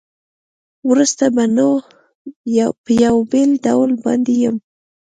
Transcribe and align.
وروسته 0.89 1.25
به 1.35 1.43
نو 1.57 1.69
په 2.83 2.91
یوه 3.03 3.21
بېل 3.31 3.51
ډول 3.65 3.91
باندې 4.03 4.33
یم. 4.43 4.55